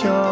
지켜 0.00 0.29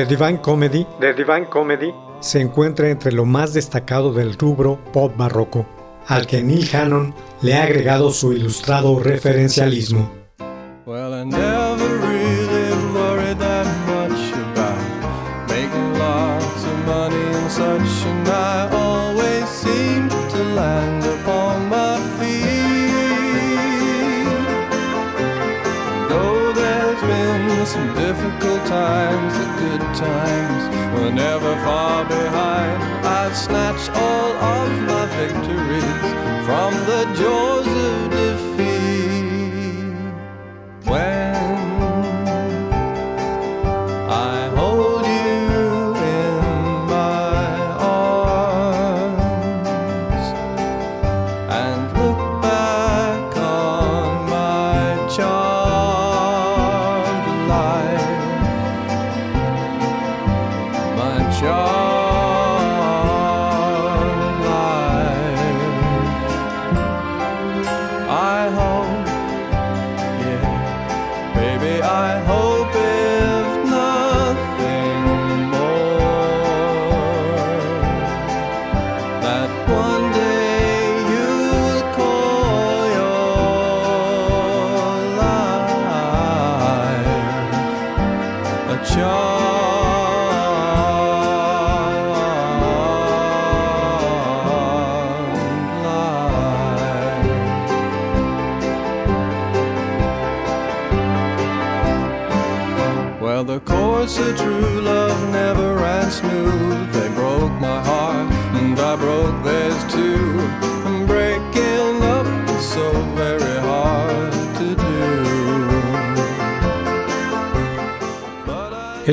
The 0.00 0.06
Divine 0.06 0.40
Comedy, 0.40 0.86
The 0.98 1.12
Divine 1.12 1.46
Comedy 1.50 1.92
se 2.20 2.40
encuentra 2.40 2.88
entre 2.88 3.12
lo 3.12 3.26
más 3.26 3.52
destacado 3.52 4.14
del 4.14 4.32
rubro 4.32 4.82
pop 4.94 5.12
barroco, 5.14 5.66
al 6.06 6.26
que 6.26 6.42
Neil 6.42 6.74
Hannon 6.74 7.14
le 7.42 7.52
ha 7.52 7.64
agregado 7.64 8.10
su 8.10 8.32
ilustrado 8.32 8.98
referencialismo. 8.98 10.19
Times 30.00 30.62
were 30.94 31.12
never 31.12 31.54
far 31.56 32.04
behind. 32.06 32.82
I'd 33.04 33.34
snatch 33.36 33.84
all 33.90 34.32
of 34.56 34.70
my 34.90 35.04
victories 35.20 36.06
from 36.46 36.72
the 36.90 37.02
jaws 37.18 37.59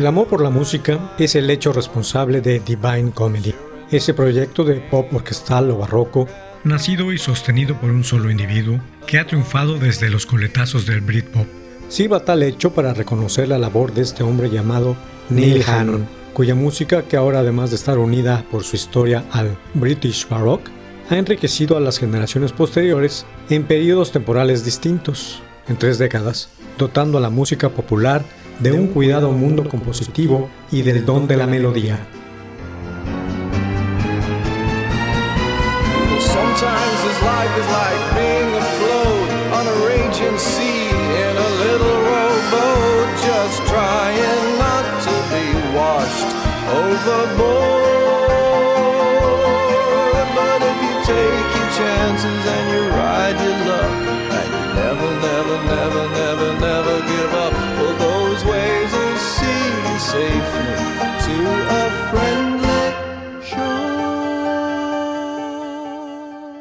El 0.08 0.12
amor 0.12 0.28
por 0.30 0.42
la 0.42 0.50
música 0.50 1.14
es 1.20 1.36
el 1.36 1.50
hecho 1.50 1.74
responsable 1.74 2.40
de 2.40 2.62
Divine 2.62 3.12
Comedy, 3.14 3.54
ese 3.92 4.14
proyecto 4.14 4.64
de 4.64 4.76
pop 4.76 5.14
orquestal 5.14 5.70
o 5.70 5.80
barroco, 5.80 6.30
nacido 6.64 7.12
y 7.12 7.18
sostenido 7.18 7.76
por 7.76 7.90
un 7.90 8.06
solo 8.06 8.32
individuo, 8.32 8.80
que 9.06 9.20
ha 9.20 9.28
triunfado 9.28 9.78
desde 9.78 10.10
los 10.10 10.26
coletazos 10.26 10.86
del 10.86 11.02
Britpop. 11.02 11.46
Sirva 11.90 12.22
tal 12.22 12.44
hecho 12.44 12.72
para 12.72 12.94
reconocer 12.94 13.50
la 13.50 13.58
labor 13.58 13.94
de 13.94 14.04
este 14.04 14.24
hombre 14.24 14.50
llamado 14.50 14.96
Neil 15.30 15.62
Hannon, 15.68 16.08
cuya 16.34 16.56
música, 16.56 17.02
que 17.02 17.18
ahora 17.18 17.40
además 17.40 17.72
de 17.72 17.76
estar 17.76 17.98
unida 17.98 18.46
por 18.50 18.64
su 18.64 18.78
historia 18.78 19.26
al 19.34 19.58
British 19.74 20.26
Baroque, 20.30 20.72
ha 21.10 21.18
enriquecido 21.18 21.76
a 21.76 21.82
las 21.82 22.00
generaciones 22.00 22.54
posteriores 22.54 23.26
en 23.50 23.66
periodos 23.66 24.14
temporales 24.14 24.64
distintos, 24.64 25.42
en 25.68 25.76
tres 25.76 25.98
décadas, 25.98 26.48
dotando 26.78 27.18
a 27.18 27.22
la 27.22 27.30
música 27.30 27.68
popular 27.68 28.24
de 28.60 28.72
un 28.72 28.88
cuidado 28.88 29.32
mundo 29.32 29.68
compositivo 29.68 30.50
y 30.72 30.82
del 30.82 31.06
don 31.06 31.28
de 31.28 31.38
la 31.38 31.48
melodía. 31.48 32.08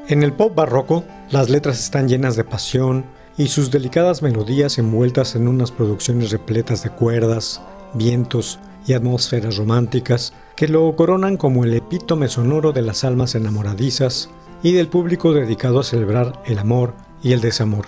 En 0.09 0.23
el 0.23 0.33
pop 0.33 0.55
barroco, 0.55 1.03
las 1.31 1.51
letras 1.51 1.81
están 1.81 2.09
llenas 2.09 2.37
de 2.37 2.45
pasión 2.45 3.07
y 3.37 3.49
sus 3.49 3.73
delicadas 3.73 4.23
melodías 4.23 4.79
envueltas 4.79 5.35
en 5.35 5.49
unas 5.49 5.73
producciones 5.73 6.31
repletas 6.31 6.85
de 6.85 6.91
cuerdas, 6.91 7.61
vientos 7.93 8.61
y 8.87 8.93
atmósferas 8.93 9.57
románticas 9.57 10.33
que 10.55 10.69
lo 10.69 10.95
coronan 10.95 11.37
como 11.37 11.65
el 11.65 11.75
epítome 11.75 12.29
sonoro 12.29 12.71
de 12.71 12.83
las 12.83 13.03
almas 13.03 13.35
enamoradizas 13.35 14.31
y 14.63 14.75
del 14.75 14.87
público 14.87 15.33
dedicado 15.33 15.81
a 15.81 15.85
celebrar 15.85 16.41
el 16.47 16.61
amor 16.61 16.95
y 17.21 17.33
el 17.33 17.41
desamor. 17.41 17.87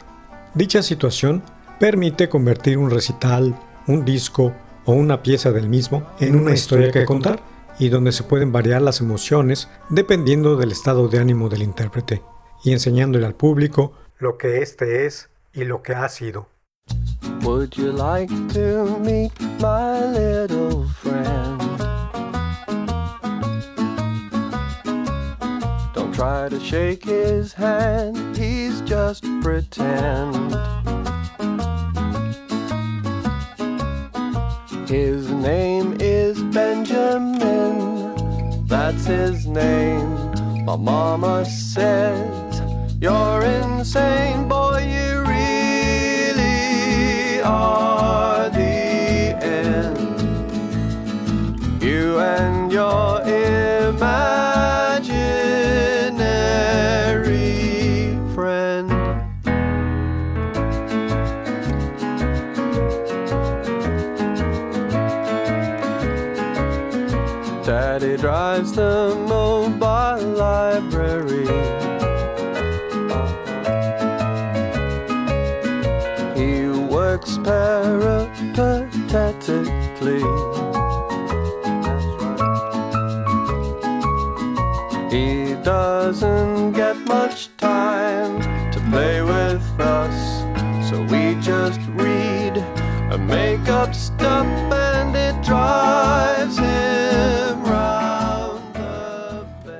Dicha 0.54 0.82
situación 0.82 1.44
permite 1.78 2.28
convertir 2.28 2.78
un 2.78 2.90
recital, 2.90 3.56
un 3.86 4.04
disco 4.04 4.52
o 4.86 4.92
una 4.92 5.22
pieza 5.22 5.52
del 5.52 5.68
mismo 5.68 6.02
en 6.18 6.34
una 6.34 6.52
historia 6.52 6.90
que 6.90 7.04
contar 7.04 7.40
y 7.78 7.88
donde 7.88 8.12
se 8.12 8.24
pueden 8.24 8.52
variar 8.52 8.82
las 8.82 9.00
emociones 9.00 9.68
dependiendo 9.88 10.56
del 10.56 10.72
estado 10.72 11.08
de 11.08 11.18
ánimo 11.18 11.48
del 11.48 11.62
intérprete, 11.62 12.22
y 12.64 12.72
enseñándole 12.72 13.26
al 13.26 13.34
público 13.34 13.92
lo 14.18 14.36
que 14.36 14.62
éste 14.62 15.06
es 15.06 15.30
y 15.52 15.64
lo 15.64 15.82
que 15.82 15.92
ha 15.94 16.08
sido. 16.08 16.48
Would 17.42 17.76
you 17.76 17.92
like 17.92 18.32
to 18.52 18.98
meet 19.00 19.32
my 19.60 20.00
little 20.12 20.84
friend? 21.02 21.60
Don't 25.94 26.12
try 26.12 26.48
to 26.48 26.58
shake 26.60 27.04
his 27.04 27.52
hand, 27.52 28.36
he's 28.36 28.82
just 28.82 29.24
pretend. 29.42 30.56
His 34.88 35.30
name 35.30 35.96
is 36.00 36.42
Benjamin, 36.44 37.37
that's 38.68 39.06
his 39.06 39.46
name. 39.46 40.64
My 40.64 40.76
mama 40.76 41.44
says, 41.46 42.62
You're 43.00 43.42
insane, 43.42 44.48
autumn 68.78 69.27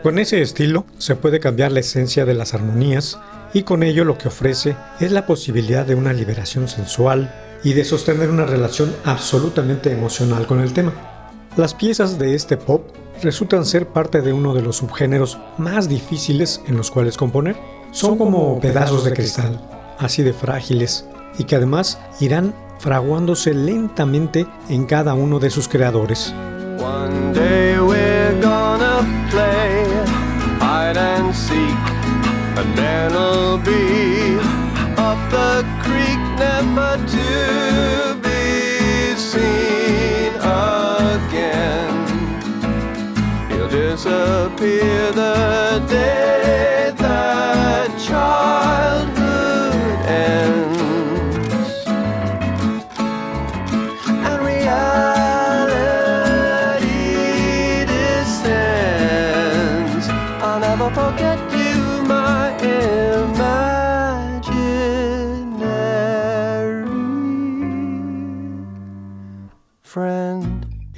Con 0.09 0.19
ese 0.19 0.41
estilo 0.41 0.87
se 0.97 1.17
puede 1.17 1.39
cambiar 1.39 1.71
la 1.71 1.81
esencia 1.81 2.25
de 2.25 2.33
las 2.33 2.55
armonías 2.55 3.19
y 3.53 3.65
con 3.65 3.83
ello 3.83 4.07
lo 4.07 4.17
que 4.17 4.29
ofrece 4.29 4.75
es 5.01 5.13
la 5.13 5.27
posibilidad 5.27 5.85
de 5.85 5.95
una 5.95 6.15
liberación 6.15 6.67
sensual 6.67 7.31
y 7.63 7.75
de 7.75 7.85
sostener 7.85 8.31
una 8.31 8.47
relación 8.47 8.97
absolutamente 9.05 9.93
emocional 9.93 10.47
con 10.47 10.61
el 10.61 10.73
tema. 10.73 10.95
Las 11.59 11.75
piezas 11.75 12.19
de 12.19 12.35
este 12.35 12.57
pop 12.57 12.89
resultan 13.23 13.67
ser 13.67 13.87
parte 13.87 14.23
de 14.23 14.33
uno 14.33 14.55
de 14.55 14.63
los 14.63 14.77
subgéneros 14.77 15.37
más 15.59 15.91
difíciles 15.91 16.63
en 16.67 16.79
los 16.79 16.91
cuales 16.91 17.19
componer. 17.19 17.59
Son 17.91 18.17
como 18.17 18.59
pedazos 18.61 19.05
de 19.05 19.13
cristal, 19.13 19.61
así 19.99 20.23
de 20.23 20.33
frágiles, 20.33 21.05
y 21.39 21.45
que 21.45 21.57
además 21.57 21.99
irán 22.19 22.55
fraguándose 22.79 23.53
lentamente 23.53 24.47
en 24.71 24.87
cada 24.87 25.13
uno 25.13 25.39
de 25.39 25.51
sus 25.51 25.69
creadores. 25.69 26.33
One 26.81 27.35
day 27.35 27.78
it'll 32.79 33.59
be 33.59 34.39
up 34.97 35.19
the 35.31 35.65
creek, 35.83 36.21
never 36.39 36.97
to 37.15 38.15
be 38.23 39.17
seen 39.17 40.33
again. 40.37 41.93
He'll 43.51 43.69
disappear 43.69 45.13
the 45.13 45.85
day 45.89 46.93
that 46.97 47.89
childhood 47.99 48.68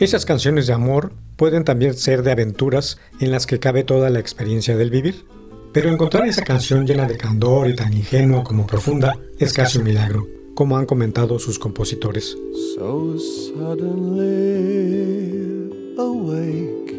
Esas 0.01 0.25
canciones 0.25 0.67
de 0.67 0.73
amor 0.73 1.13
pueden 1.37 1.63
también 1.63 1.93
ser 1.93 2.23
de 2.23 2.33
aventuras 2.33 2.99
en 3.21 3.31
las 3.31 3.47
que 3.47 3.61
cabe 3.61 3.85
toda 3.85 4.09
la 4.09 4.19
experiencia 4.19 4.75
del 4.75 4.89
vivir. 4.89 5.27
Pero 5.75 5.91
encontrar 5.91 6.27
esa 6.27 6.43
canción 6.43 6.87
llena 6.87 7.07
de 7.07 7.19
candor 7.19 7.69
y 7.69 7.77
tan 7.77 7.93
ingenua 7.93 8.43
como 8.43 8.67
profunda 8.67 9.19
es 9.39 9.53
casi 9.53 9.77
un 9.77 9.85
milagro, 9.85 10.27
como 10.55 10.79
han 10.79 10.87
comentado 10.87 11.39
sus 11.39 11.59
compositores. 11.59 12.35
So 12.77 13.19
suddenly 13.19 14.01
awake, 15.99 16.95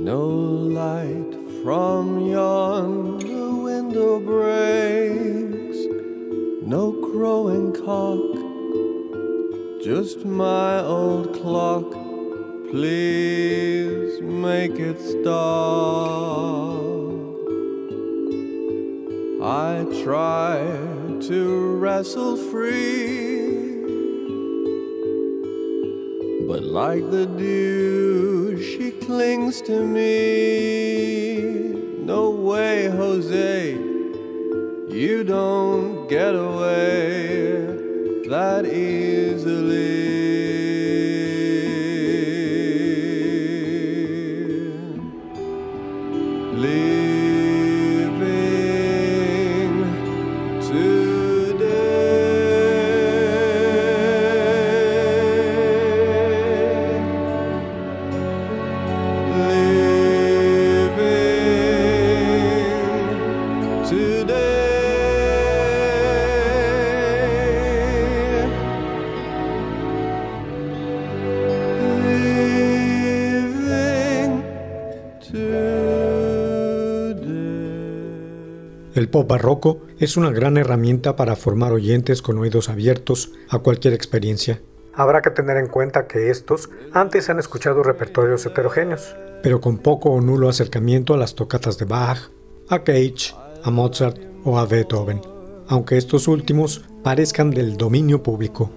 no 0.00 0.68
light 0.68 1.32
from 1.62 2.28
yonder 2.28 3.50
window 3.62 4.18
breaks, 4.18 5.78
no 6.66 6.92
crowing 7.12 7.72
cock, 7.84 8.47
just 9.82 10.24
my 10.24 10.80
old 10.80 11.34
clock. 11.34 11.92
Please 12.70 14.20
make 14.20 14.72
it 14.72 15.00
stop. 15.00 15.28
I 19.40 19.86
try 20.02 20.58
to 21.28 21.76
wrestle 21.76 22.36
free, 22.36 23.84
but 26.48 26.64
like 26.64 27.08
the 27.10 27.26
dew, 27.26 28.60
she 28.60 28.90
clings 28.90 29.62
to 29.62 29.84
me. 29.86 31.38
No 32.04 32.30
way, 32.30 32.88
Jose, 32.88 33.72
you 34.88 35.22
don't 35.24 36.08
get 36.08 36.34
away 36.34 37.78
that 38.28 38.66
easily. 39.48 39.87
El 79.08 79.12
pop 79.12 79.26
barroco 79.26 79.78
es 79.98 80.18
una 80.18 80.30
gran 80.30 80.58
herramienta 80.58 81.16
para 81.16 81.34
formar 81.34 81.72
oyentes 81.72 82.20
con 82.20 82.36
oídos 82.36 82.68
abiertos 82.68 83.32
a 83.48 83.58
cualquier 83.58 83.94
experiencia. 83.94 84.60
Habrá 84.92 85.22
que 85.22 85.30
tener 85.30 85.56
en 85.56 85.68
cuenta 85.68 86.06
que 86.06 86.28
estos 86.28 86.68
antes 86.92 87.30
han 87.30 87.38
escuchado 87.38 87.82
repertorios 87.82 88.44
heterogéneos, 88.44 89.16
pero 89.42 89.62
con 89.62 89.78
poco 89.78 90.10
o 90.10 90.20
nulo 90.20 90.50
acercamiento 90.50 91.14
a 91.14 91.16
las 91.16 91.34
tocatas 91.34 91.78
de 91.78 91.86
Bach, 91.86 92.18
a 92.68 92.84
Cage, 92.84 93.34
a 93.64 93.70
Mozart 93.70 94.18
o 94.44 94.58
a 94.58 94.66
Beethoven, 94.66 95.22
aunque 95.68 95.96
estos 95.96 96.28
últimos 96.28 96.84
parezcan 97.02 97.50
del 97.50 97.78
dominio 97.78 98.22
público. 98.22 98.70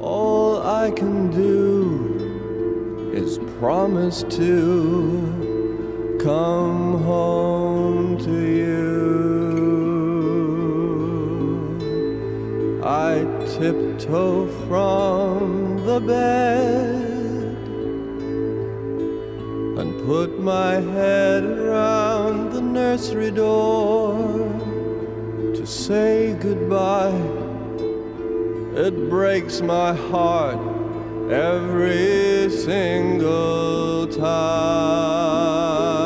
All 0.00 0.62
I 0.66 0.90
can 0.90 1.30
do 1.30 3.14
is 3.14 3.38
promise 3.60 4.24
to 4.30 5.22
come 6.18 7.04
home 7.06 8.16
to 8.24 8.45
I 12.86 13.26
tiptoe 13.58 14.46
from 14.68 15.84
the 15.84 15.98
bed 15.98 17.56
and 19.80 20.06
put 20.06 20.38
my 20.38 20.74
head 20.74 21.42
around 21.42 22.52
the 22.52 22.60
nursery 22.60 23.32
door 23.32 24.14
to 25.56 25.66
say 25.66 26.36
goodbye. 26.40 27.20
It 28.76 29.10
breaks 29.10 29.60
my 29.60 29.92
heart 29.92 30.60
every 31.28 32.48
single 32.50 34.06
time. 34.06 36.05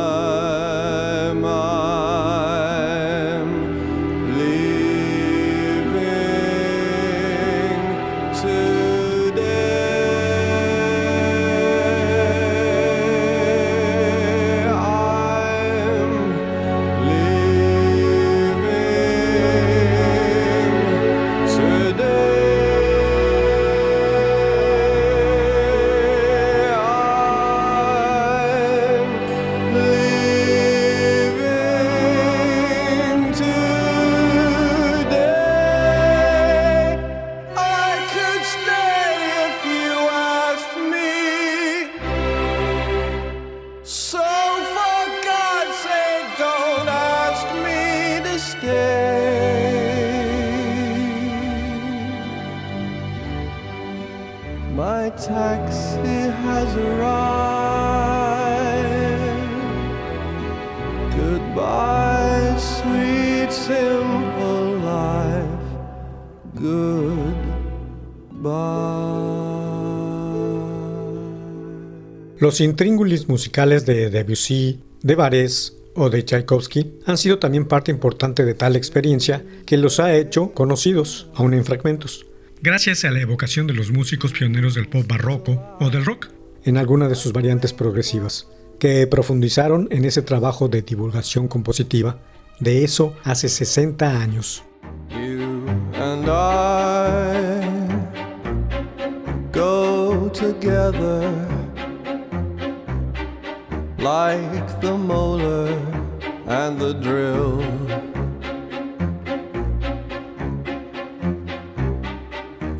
Los 72.41 72.63
intríngulis 72.63 73.29
musicales 73.29 73.85
de 73.85 74.09
Debussy, 74.09 74.81
de 75.03 75.15
Varese 75.15 75.75
o 75.95 76.09
de 76.09 76.25
Tchaikovsky 76.25 76.95
han 77.05 77.19
sido 77.19 77.39
también 77.39 77.69
parte 77.69 77.91
importante 77.91 78.47
de 78.47 78.55
tal 78.55 78.77
experiencia 78.77 79.45
que 79.67 79.77
los 79.77 80.01
ha 80.01 80.15
hecho 80.15 80.53
conocidos, 80.53 81.29
aún 81.35 81.53
en 81.53 81.67
fragmentos, 81.67 82.25
gracias 82.63 83.05
a 83.05 83.11
la 83.11 83.21
evocación 83.21 83.67
de 83.67 83.75
los 83.75 83.91
músicos 83.91 84.33
pioneros 84.33 84.75
del 84.75 84.89
pop 84.89 85.07
barroco 85.07 85.77
o 85.81 85.91
del 85.91 86.07
rock, 86.07 86.29
en 86.65 86.79
alguna 86.79 87.09
de 87.11 87.15
sus 87.15 87.35
variantes 87.35 87.75
progresivas, 87.75 88.49
que 88.79 89.07
profundizaron 89.07 89.89
en 89.91 90.07
ese 90.07 90.23
trabajo 90.23 90.69
de 90.69 90.81
divulgación 90.81 91.47
compositiva, 91.47 92.23
de 92.59 92.85
eso 92.85 93.15
hace 93.23 93.51
60 93.51 94.19
años. 94.19 94.63
Like 104.01 104.81
the 104.81 104.97
molar 104.97 105.69
and 106.47 106.81
the 106.81 106.95
drill. 106.95 107.61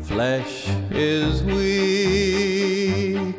Flesh 0.01 0.67
is 0.89 1.43
weak, 1.43 3.35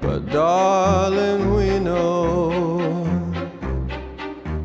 but 0.00 0.26
darling, 0.30 1.54
we 1.54 1.78
know 1.78 3.04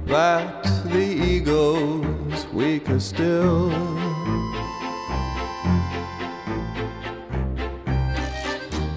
that 0.05 0.63
the 0.85 1.03
ego's 1.03 2.47
weaker 2.53 2.99
still. 3.01 3.71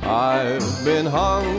I've 0.04 0.84
been 0.84 1.06
hung 1.06 1.53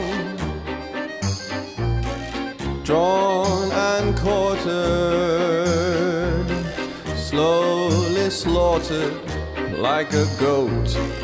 slaughtered 8.36 9.14
like 9.80 10.12
a 10.12 10.26
goat. 10.38 11.15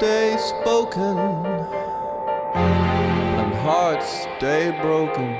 day 0.00 0.34
spoken 0.38 1.18
and 2.56 3.54
hearts 3.56 4.26
stay 4.38 4.70
broken 4.80 5.36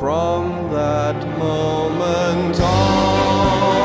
from 0.00 0.68
that 0.72 1.16
moment 1.38 2.60
on. 2.60 3.82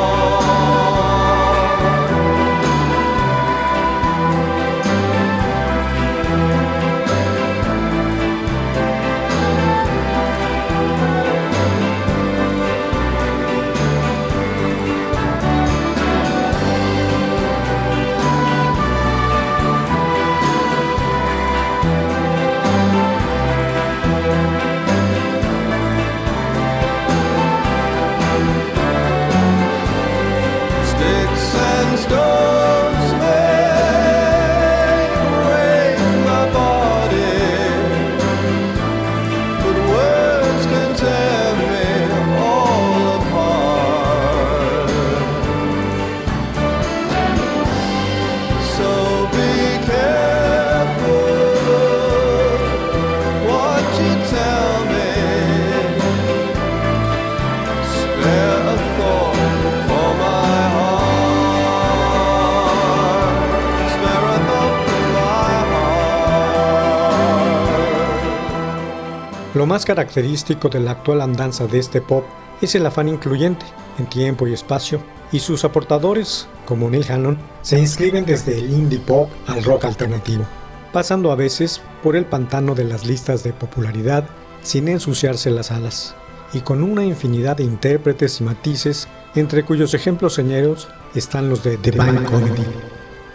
Más 69.77 69.86
característico 69.86 70.69
de 70.69 70.79
la 70.79 70.89
actual 70.89 71.22
andanza 71.22 71.67
de 71.67 71.77
este 71.77 72.01
pop 72.01 72.25
es 72.63 72.74
el 72.74 72.84
afán 72.88 73.10
incluyente 73.10 73.63
en 74.00 74.07
tiempo 74.07 74.48
y 74.48 74.53
espacio, 74.53 75.00
y 75.31 75.38
sus 75.38 75.63
aportadores, 75.65 76.48
como 76.65 76.89
Neil 76.89 77.05
Hannon, 77.07 77.38
se 77.62 77.77
inscriben 77.77 78.25
desde 78.25 78.57
el 78.57 78.74
indie 78.74 78.98
pop 78.98 79.29
al 79.46 79.63
rock 79.63 79.86
alternativo, 79.86 80.46
pasando 80.91 81.31
a 81.31 81.36
veces 81.36 81.79
por 82.01 82.15
el 82.15 82.25
pantano 82.25 82.74
de 82.74 82.86
las 82.86 83.05
listas 83.05 83.43
de 83.43 83.53
popularidad 83.53 84.27
sin 84.63 84.88
ensuciarse 84.88 85.51
las 85.51 85.69
alas, 85.69 86.15
y 86.53 86.62
con 86.62 86.81
una 86.81 87.05
infinidad 87.05 87.57
de 87.57 87.63
intérpretes 87.63 88.41
y 88.41 88.46
matices, 88.46 89.07
entre 89.36 89.63
cuyos 89.63 89.93
ejemplos 89.93 90.34
señeros 90.34 90.88
están 91.13 91.51
los 91.51 91.63
de 91.63 91.77
Divine 91.77 92.24
Comedy. 92.24 92.65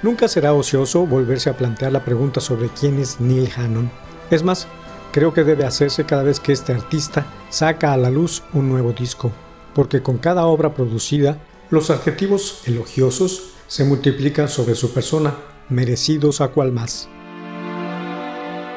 Nunca 0.02 0.26
será 0.26 0.54
ocioso 0.54 1.06
volverse 1.06 1.50
a 1.50 1.56
plantear 1.56 1.92
la 1.92 2.04
pregunta 2.04 2.40
sobre 2.40 2.68
quién 2.68 2.98
es 2.98 3.20
Neil 3.20 3.48
Hannon. 3.56 3.92
Es 4.28 4.42
más, 4.42 4.66
creo 5.12 5.32
que 5.32 5.44
debe 5.44 5.64
hacerse 5.64 6.04
cada 6.04 6.22
vez 6.22 6.40
que 6.40 6.52
este 6.52 6.72
artista 6.72 7.26
saca 7.50 7.92
a 7.92 7.96
la 7.96 8.10
luz 8.10 8.42
un 8.52 8.68
nuevo 8.68 8.92
disco, 8.92 9.30
porque 9.74 10.02
con 10.02 10.18
cada 10.18 10.46
obra 10.46 10.74
producida, 10.74 11.38
los 11.70 11.90
adjetivos 11.90 12.62
elogiosos 12.66 13.52
se 13.68 13.84
multiplican 13.84 14.48
sobre 14.48 14.74
su 14.74 14.92
persona, 14.92 15.34
merecidos 15.68 16.40
a 16.40 16.48
cual 16.48 16.72
más. 16.72 17.08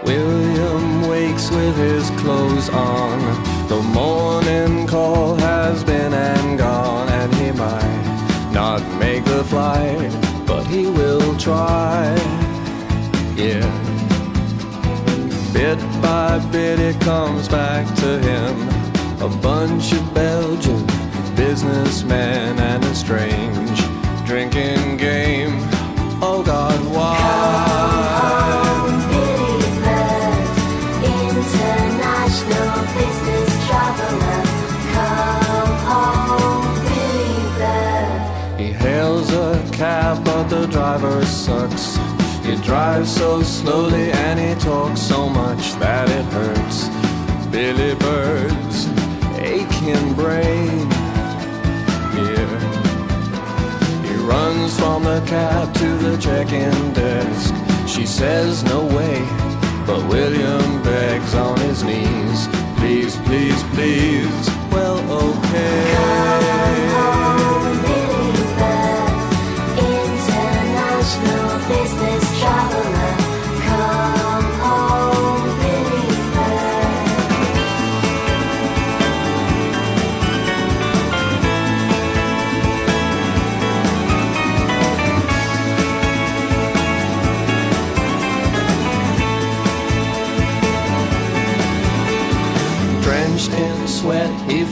William 0.06 1.10
wakes 1.10 1.50
with 1.52 1.76
his 1.78 2.12
clothes 2.22 2.70
on. 2.70 3.20
The 3.68 3.82
morning 3.92 4.86
call 4.88 5.36
has 5.38 5.84
been 5.84 6.14
and 6.14 6.60
gone, 6.60 7.10
and 7.10 7.34
he 7.36 7.52
might 7.52 8.52
not 8.54 8.82
make 9.00 9.26
the 9.26 9.44
flight, 9.46 10.12
but 10.46 10.64
he 10.68 10.86
will 10.86 11.36
try. 11.38 12.16
Yeah. 13.36 13.85
Bit 15.66 15.82
by 16.00 16.38
bit, 16.52 16.78
it 16.80 17.02
comes 17.02 17.48
back 17.48 17.88
to 17.96 18.20
him. 18.20 18.70
A 19.20 19.28
bunch 19.42 19.94
of 19.94 20.14
Belgian 20.14 20.86
businessmen 21.36 22.60
and 22.60 22.84
a 22.84 22.94
strange 22.94 23.80
drinking 24.28 24.98
game. 24.98 25.58
Oh 26.22 26.44
God, 26.46 26.80
why? 26.94 27.18
International 31.04 32.76
business 33.00 33.50
traveler 33.66 34.44
come 34.94 35.74
home 35.90 36.78
He 38.60 38.68
hails 38.72 39.34
a 39.34 39.68
cab, 39.74 40.24
but 40.24 40.44
the 40.44 40.68
driver 40.68 41.26
sucks. 41.26 42.05
He 42.46 42.56
drives 42.58 43.12
so 43.12 43.42
slowly 43.42 44.12
and 44.12 44.40
he 44.40 44.54
talks 44.64 45.02
so 45.02 45.28
much 45.28 45.74
that 45.80 46.08
it 46.10 46.26
hurts. 46.26 46.88
Billy 47.50 47.96
Bird's 47.96 48.86
aching 49.40 50.14
brain. 50.14 50.88
Yeah. 52.14 52.60
He 54.04 54.14
runs 54.28 54.78
from 54.78 55.06
the 55.06 55.24
cab 55.26 55.74
to 55.74 55.98
the 55.98 56.18
check-in 56.18 56.94
desk. 56.94 57.52
She 57.88 58.06
says 58.06 58.64
no 58.64 58.86
way, 58.86 59.26
but 59.88 60.08
William 60.08 60.84
begs 60.84 61.34
on 61.34 61.60
his 61.62 61.84
knees. 61.84 62.48
Please, 62.78 63.18
please, 63.26 63.64
please. 63.74 64.50
Well, 64.72 65.00
okay. 65.12 66.45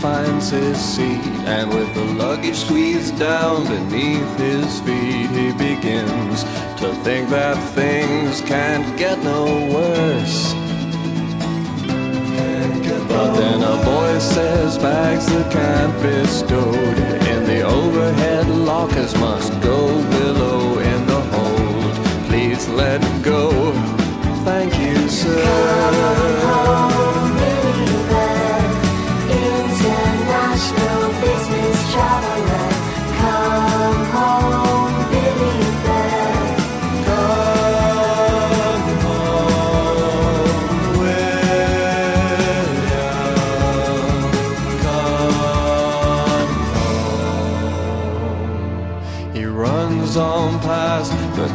Finds 0.03 0.49
his 0.49 0.77
seat, 0.77 1.25
and 1.47 1.69
with 1.69 1.93
the 1.95 2.03
luggage 2.21 2.57
squeezed 2.57 3.17
down 3.17 3.65
beneath 3.65 4.37
his 4.37 4.81
feet, 4.81 5.29
he 5.29 5.53
begins 5.53 6.43
to 6.75 6.93
think 7.05 7.29
that 7.29 7.55
things 7.73 8.41
can't 8.41 8.97
get 8.97 9.17
no 9.23 9.45
worse. 9.73 10.53
But 13.07 13.35
then 13.37 13.63
a 13.63 13.77
voice 13.95 14.27
says 14.35 14.77
bags 14.77 15.25
that 15.27 15.49
can't 15.53 15.95
be 16.03 16.27
stowed 16.27 16.97
in 17.31 17.45
the 17.45 17.61
overhead 17.61 18.49
lockers 18.49 19.15
must 19.15 19.53
go 19.61 19.87
below 20.17 20.79
in 20.79 21.07
the 21.07 21.21
hold. 21.31 21.93
Please 22.27 22.67
let 22.67 22.99
go. 23.23 23.71
Thank 24.43 24.77
you, 24.81 25.07
sir. 25.07 26.92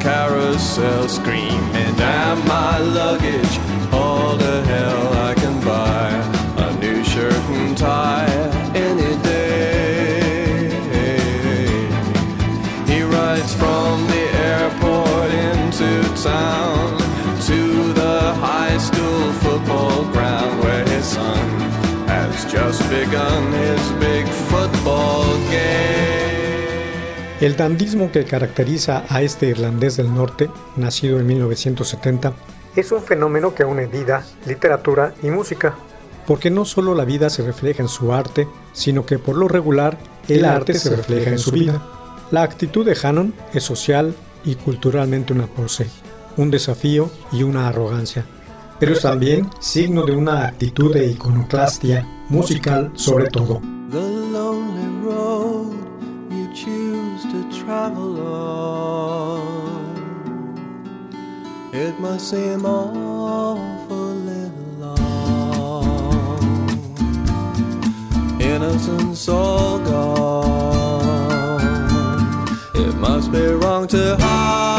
Carousel, 0.00 1.08
screaming, 1.08 1.94
"Damn 1.96 2.38
my 2.46 2.78
luggage! 2.78 3.54
All 3.92 4.36
the 4.36 4.62
hell 4.72 5.06
I 5.28 5.34
can 5.34 5.56
buy 5.60 6.08
a 6.66 6.68
new 6.84 7.02
shirt 7.04 7.44
and 7.58 7.76
tie 7.76 8.28
any 8.74 9.12
day." 9.22 10.28
He 12.86 13.02
rides 13.02 13.54
from 13.54 14.06
the 14.14 14.24
airport 14.50 15.30
into 15.50 15.90
town 16.22 16.98
to 17.50 17.92
the 18.00 18.34
high 18.46 18.78
school 18.78 19.32
football 19.44 20.04
ground 20.14 20.62
where 20.62 20.84
his 20.94 21.06
son 21.06 21.46
has 22.06 22.44
just 22.52 22.80
begun 22.90 23.52
his 23.52 23.84
El 27.40 27.56
dandismo 27.56 28.10
que 28.10 28.24
caracteriza 28.24 29.04
a 29.08 29.22
este 29.22 29.46
irlandés 29.46 29.96
del 29.96 30.12
norte, 30.12 30.50
nacido 30.76 31.20
en 31.20 31.26
1970, 31.28 32.32
es 32.74 32.90
un 32.90 33.00
fenómeno 33.00 33.54
que 33.54 33.64
une 33.64 33.86
vida, 33.86 34.24
literatura 34.44 35.14
y 35.22 35.30
música, 35.30 35.76
porque 36.26 36.50
no 36.50 36.64
solo 36.64 36.96
la 36.96 37.04
vida 37.04 37.30
se 37.30 37.44
refleja 37.44 37.80
en 37.80 37.88
su 37.88 38.12
arte, 38.12 38.48
sino 38.72 39.06
que 39.06 39.20
por 39.20 39.36
lo 39.36 39.46
regular 39.46 39.98
el 40.26 40.44
arte 40.44 40.74
se 40.74 40.96
refleja 40.96 41.30
en 41.30 41.38
su 41.38 41.52
vida. 41.52 41.80
La 42.32 42.42
actitud 42.42 42.84
de 42.84 42.98
Hannon 43.00 43.32
es 43.54 43.62
social 43.62 44.16
y 44.44 44.56
culturalmente 44.56 45.32
una 45.32 45.46
pose, 45.46 45.88
un 46.36 46.50
desafío 46.50 47.08
y 47.30 47.44
una 47.44 47.68
arrogancia, 47.68 48.26
pero 48.80 48.94
es 48.94 49.02
también 49.02 49.48
signo 49.60 50.04
de 50.04 50.16
una 50.16 50.48
actitud 50.48 50.92
de 50.92 51.06
iconoclastia 51.06 52.04
musical 52.28 52.90
sobre 52.96 53.28
todo. 53.28 53.62
Travel 57.68 58.16
on. 58.26 59.68
It 61.70 62.00
must 62.00 62.30
seem 62.30 62.64
awfully 62.64 64.50
long. 64.78 66.00
Innocence 68.40 69.28
all 69.28 69.78
gone. 69.80 71.60
It 72.74 72.94
must 72.94 73.30
be 73.30 73.44
wrong 73.60 73.86
to 73.88 74.16
hide 74.16 74.77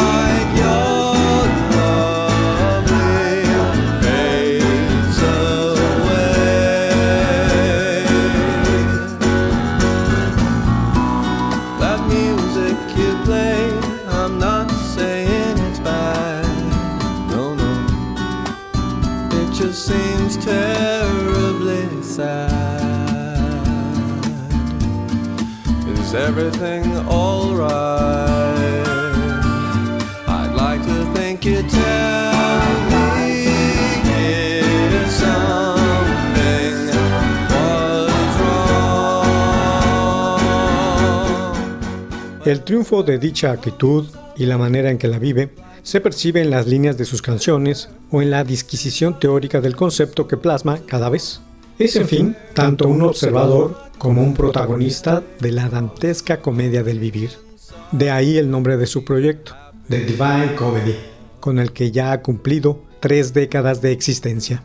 El 42.49 42.63
triunfo 42.63 43.03
de 43.03 43.19
dicha 43.19 43.51
actitud 43.51 44.07
y 44.35 44.45
la 44.45 44.57
manera 44.57 44.89
en 44.89 44.97
que 44.97 45.07
la 45.07 45.19
vive 45.19 45.53
se 45.83 46.01
percibe 46.01 46.41
en 46.41 46.49
las 46.49 46.65
líneas 46.65 46.97
de 46.97 47.05
sus 47.05 47.21
canciones 47.21 47.89
o 48.09 48.23
en 48.23 48.31
la 48.31 48.43
disquisición 48.43 49.19
teórica 49.19 49.61
del 49.61 49.75
concepto 49.75 50.27
que 50.27 50.37
plasma 50.37 50.79
cada 50.87 51.09
vez. 51.09 51.41
Es, 51.77 51.95
en 51.95 52.07
fin, 52.07 52.35
tanto 52.55 52.87
un 52.87 53.03
observador 53.03 53.77
como 53.99 54.23
un 54.23 54.33
protagonista 54.33 55.21
de 55.39 55.51
la 55.51 55.69
dantesca 55.69 56.41
comedia 56.41 56.81
del 56.81 56.97
vivir. 56.97 57.48
De 57.91 58.11
ahí 58.11 58.37
el 58.37 58.51
nombre 58.51 58.77
de 58.77 58.85
su 58.85 59.03
proyecto, 59.03 59.55
The 59.89 60.05
Divine 60.05 60.55
Comedy, 60.55 60.95
con 61.39 61.57
el 61.57 61.73
que 61.73 61.89
ya 61.89 62.11
ha 62.11 62.21
cumplido 62.21 62.83
tres 62.99 63.33
décadas 63.33 63.81
de 63.81 63.91
existencia. 63.91 64.61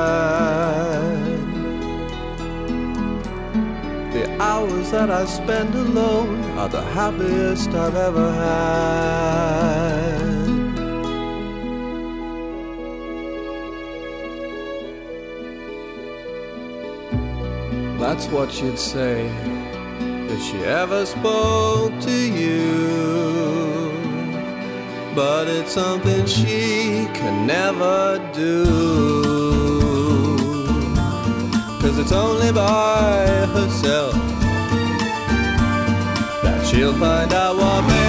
The 4.13 4.29
hours 4.39 4.91
that 4.91 5.11
I 5.11 5.25
spend 5.25 5.75
alone 5.75 6.45
are 6.59 6.69
the 6.69 6.83
happiest 6.83 7.71
I've 7.71 7.97
ever 7.97 8.31
had. 8.31 9.84
That's 18.07 18.27
what 18.27 18.53
she'd 18.53 18.79
say 18.79 19.25
if 20.29 20.43
she 20.43 20.59
ever 20.59 21.07
spoke 21.07 21.99
to 22.03 22.17
you. 22.41 23.91
But 25.15 25.49
it's 25.49 25.73
something 25.73 26.27
she 26.27 27.09
can 27.15 27.47
never 27.47 28.19
do. 28.35 28.67
Cause 31.81 31.99
it's 31.99 32.13
only 32.13 32.53
by 32.53 33.25
herself 33.57 34.13
that 36.43 36.67
she'll 36.71 36.99
find 36.99 37.33
out 37.33 37.57
what 37.57 38.04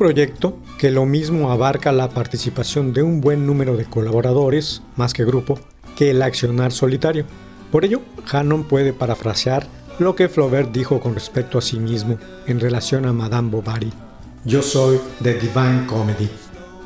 proyecto 0.00 0.56
que 0.78 0.90
lo 0.90 1.04
mismo 1.04 1.52
abarca 1.52 1.92
la 1.92 2.08
participación 2.08 2.94
de 2.94 3.02
un 3.02 3.20
buen 3.20 3.46
número 3.46 3.76
de 3.76 3.84
colaboradores, 3.84 4.80
más 4.96 5.12
que 5.12 5.26
grupo, 5.26 5.60
que 5.94 6.10
el 6.10 6.22
accionar 6.22 6.72
solitario. 6.72 7.26
Por 7.70 7.84
ello, 7.84 8.00
Hannon 8.32 8.64
puede 8.64 8.94
parafrasear 8.94 9.66
lo 9.98 10.16
que 10.16 10.30
Flaubert 10.30 10.72
dijo 10.72 11.00
con 11.00 11.12
respecto 11.12 11.58
a 11.58 11.60
sí 11.60 11.78
mismo 11.78 12.16
en 12.46 12.60
relación 12.60 13.04
a 13.04 13.12
Madame 13.12 13.50
Bovary. 13.50 13.92
Yo 14.46 14.62
soy 14.62 14.98
The 15.22 15.34
Divine 15.34 15.84
Comedy. 15.86 16.30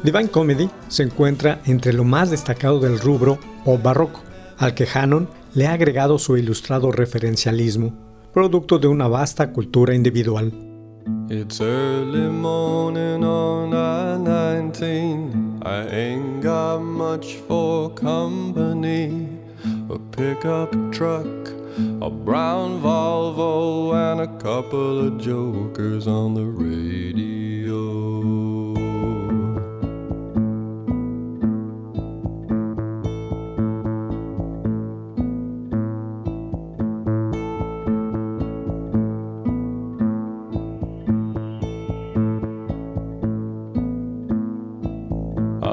Divine 0.03 0.29
Comedy 0.31 0.68
se 0.88 1.05
encuentra 1.05 1.61
entre 1.66 1.92
lo 1.92 2.03
más 2.03 2.33
destacado 2.33 2.81
del 2.81 2.98
rubro 2.98 3.38
o 3.64 3.79
barroco, 3.79 4.24
al 4.59 4.74
que 4.74 4.88
Hannon 4.92 5.29
le 5.55 5.68
ha 5.68 5.74
agregado 5.74 6.18
su 6.18 6.37
ilustrado 6.37 6.90
referencialismo, 6.90 7.94
producto 8.33 8.81
de 8.81 8.88
una 8.88 9.07
vasta 9.07 9.53
cultura 9.53 9.94
individual. 9.94 10.74
It's 11.31 11.59
early 11.59 12.29
morning 12.29 13.25
on 13.25 13.73
I-19. 13.73 15.65
I 15.65 15.87
ain't 15.87 16.43
got 16.43 16.81
much 16.81 17.37
for 17.37 17.89
company. 17.95 19.31
A 19.89 19.99
pickup 19.99 20.71
truck, 20.93 21.49
a 22.03 22.11
brown 22.11 22.83
Volvo, 22.83 23.95
and 23.95 24.21
a 24.21 24.39
couple 24.39 25.07
of 25.07 25.19
jokers 25.19 26.07
on 26.07 26.35
the 26.35 26.45
radio. 26.45 28.43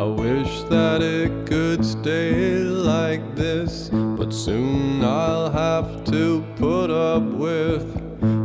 I 0.02 0.06
wish 0.06 0.64
that 0.64 1.04
it 1.04 1.46
could 1.46 1.86
stay 1.86 2.56
like 2.56 3.36
this, 3.36 3.90
but 3.92 4.34
soon 4.34 5.04
I'll 5.06 5.52
have 5.52 6.04
to 6.06 6.44
put 6.56 6.90
up 6.90 7.22
with 7.22 7.86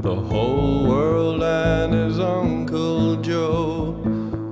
the 0.02 0.14
whole 0.14 0.86
world 0.86 1.42
and 1.42 1.94
his 1.94 2.20
Uncle 2.20 3.16
Joe 3.22 3.98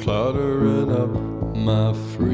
cluttering 0.01 0.93
up 0.93 1.11
my 1.55 1.93
freedom 2.17 2.34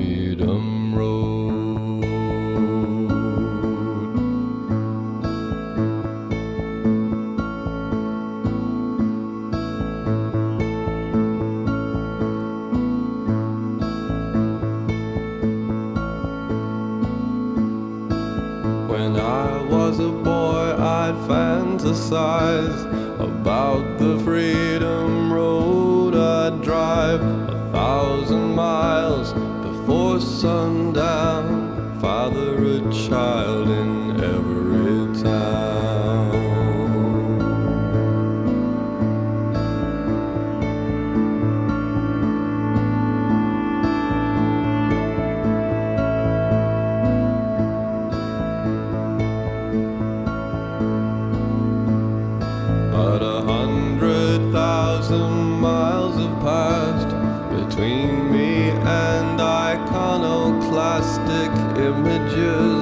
thousand 55.10 55.60
miles 55.60 56.14
have 56.14 56.40
passed 56.40 57.10
between 57.50 58.32
me 58.32 58.70
and 58.70 59.40
iconoclastic 59.40 61.50
images 61.82 62.79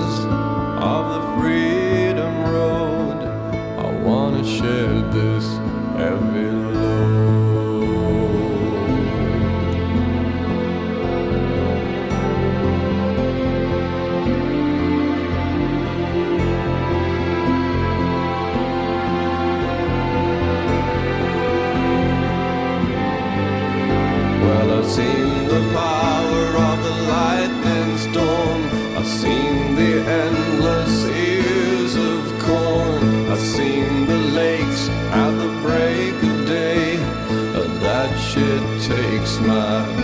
love. 39.48 39.97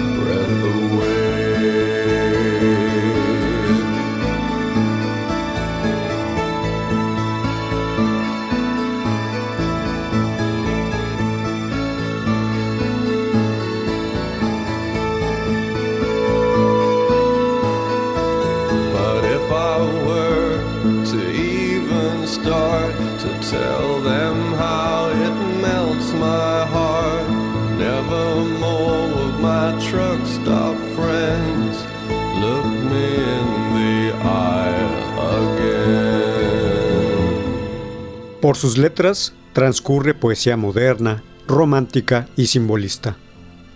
Por 38.54 38.60
sus 38.60 38.78
letras 38.78 39.34
transcurre 39.52 40.14
poesía 40.14 40.56
moderna, 40.56 41.24
romántica 41.48 42.28
y 42.36 42.46
simbolista, 42.46 43.16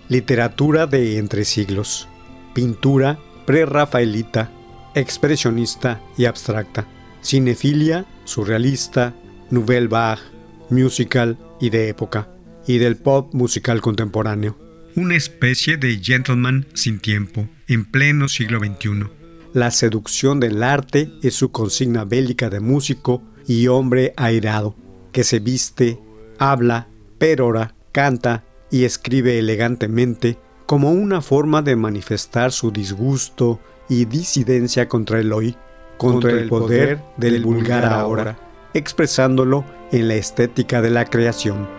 literatura 0.09 0.87
de 0.87 1.19
entre 1.19 1.45
siglos, 1.45 2.07
pintura 2.55 3.19
prerrafaelita, 3.45 4.53
expresionista 4.95 6.01
y 6.17 6.27
abstracta, 6.27 6.87
cinefilia, 7.23 8.07
surrealista, 8.23 9.17
nouvelle 9.51 9.89
vague, 9.89 10.23
musical 10.71 11.37
y 11.61 11.71
de 11.71 11.89
época, 11.89 12.29
y 12.65 12.79
del 12.79 12.99
pop 12.99 13.35
musical 13.35 13.81
contemporáneo. 13.81 14.57
Una 14.95 15.17
especie 15.17 15.77
de 15.77 15.99
gentleman 16.01 16.69
sin 16.75 17.01
tiempo, 17.01 17.49
en 17.67 17.85
pleno 17.85 18.29
siglo 18.29 18.61
XXI. 18.61 19.18
La 19.55 19.71
seducción 19.71 20.41
del 20.41 20.63
arte 20.63 21.11
es 21.23 21.35
su 21.35 21.51
consigna 21.51 22.05
bélica 22.05 22.51
de 22.51 22.61
músico 22.61 23.23
y 23.47 23.67
hombre 23.69 24.13
airado, 24.17 24.75
que 25.11 25.25
se 25.25 25.39
viste, 25.39 25.99
habla, 26.39 26.89
perora, 27.19 27.75
canta 27.93 28.45
y 28.71 28.85
escribe 28.85 29.39
elegantemente 29.39 30.39
como 30.67 30.93
una 30.93 31.23
forma 31.23 31.63
de 31.63 31.77
manifestar 31.77 32.53
su 32.53 32.71
disgusto 32.71 33.59
y 33.89 34.05
disidencia 34.05 34.87
contra 34.87 35.19
el 35.19 35.33
hoy, 35.33 35.57
contra, 35.97 36.31
el 36.33 36.49
poder 36.49 37.01
del 37.17 37.43
vulgar 37.43 37.87
ahora, 37.87 38.39
expresándolo 38.75 39.65
en 39.93 40.09
la 40.09 40.17
estética 40.17 40.83
de 40.83 40.91
la 40.91 41.07
creación. 41.07 41.78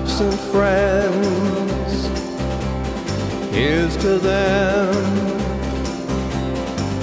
Absent 0.00 0.40
friends. 0.52 1.92
Here's 3.54 3.96
to 3.98 4.18
them 4.18 4.94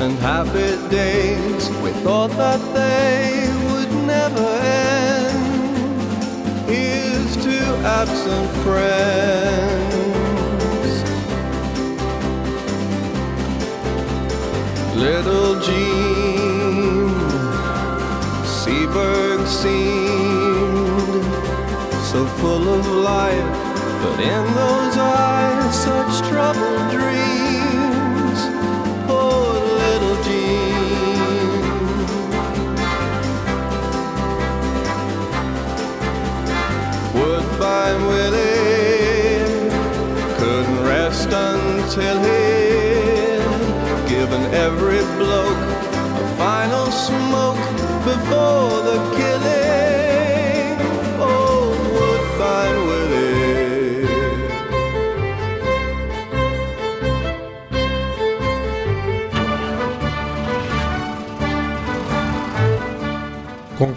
and 0.01 0.13
happy 0.19 0.71
days. 0.89 1.69
We 1.83 1.91
thought 2.03 2.31
that 2.31 2.62
they 2.73 3.49
would 3.69 3.91
never 4.05 4.47
end. 4.63 5.43
Here's 6.69 7.38
to 7.45 7.57
absent 8.01 8.49
friends. 8.65 9.97
Little 14.95 15.60
Jean 15.62 17.10
Seaberg 18.43 19.45
seemed 19.45 20.26
so 22.08 22.26
full 22.26 22.70
of 22.70 22.88
life, 22.88 23.52
but 24.02 24.20
in 24.22 24.46
those 24.56 24.98
eyes, 24.98 25.84
such 25.84 26.30
troubled 26.30 26.89
dreams. 26.89 28.39
Poor 29.08 29.52
little 29.82 30.17
Jean. 30.24 30.78
Woodbine 37.13 38.02
Willie 38.08 39.70
couldn't 40.38 40.84
rest 40.86 41.30
until 41.34 42.20
he'd 42.24 42.46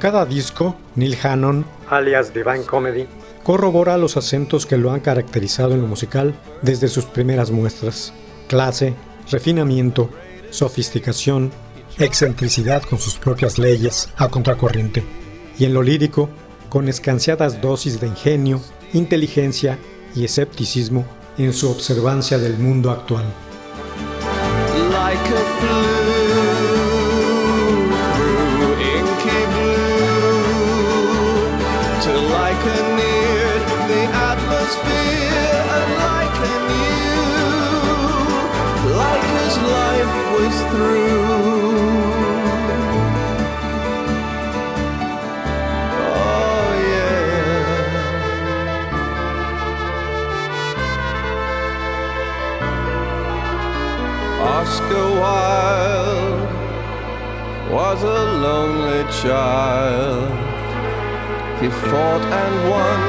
cada 0.00 0.24
disco, 0.24 0.74
Neil 0.96 1.16
Hannon, 1.22 1.64
alias 1.88 2.34
Divine 2.34 2.64
Comedy, 2.64 3.06
corrobora 3.44 3.98
los 3.98 4.16
acentos 4.16 4.66
que 4.66 4.78
lo 4.78 4.90
han 4.90 5.00
caracterizado 5.00 5.74
en 5.74 5.82
lo 5.82 5.86
musical 5.86 6.34
desde 6.62 6.88
sus 6.88 7.04
primeras 7.04 7.50
muestras. 7.50 8.12
Clase, 8.48 8.94
refinamiento, 9.30 10.10
sofisticación, 10.50 11.52
excentricidad 11.98 12.82
con 12.82 12.98
sus 12.98 13.18
propias 13.18 13.58
leyes 13.58 14.08
a 14.16 14.28
contracorriente. 14.28 15.04
Y 15.58 15.66
en 15.66 15.74
lo 15.74 15.82
lírico, 15.82 16.30
con 16.68 16.88
escanciadas 16.88 17.60
dosis 17.60 18.00
de 18.00 18.08
ingenio, 18.08 18.60
inteligencia 18.92 19.78
y 20.16 20.24
escepticismo 20.24 21.04
en 21.38 21.52
su 21.52 21.70
observancia 21.70 22.38
del 22.38 22.58
mundo 22.58 22.90
actual. 22.90 23.24
like 24.90 25.89
Oh, 40.82 40.86
Oscar 54.40 55.08
Wilde 55.20 56.48
was 57.70 58.02
a 58.02 58.06
lonely 58.40 59.04
child. 59.22 60.30
He 61.60 61.68
fought 61.68 62.24
and 62.42 62.54
won 62.70 63.00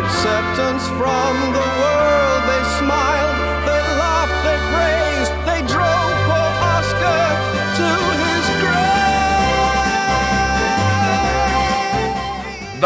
acceptance 0.00 0.84
from 0.98 1.34
the 1.58 1.66
world. 1.80 2.40
They 2.48 2.62
smiled, 2.78 3.25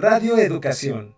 Radio 0.00 0.38
Educación. 0.38 1.14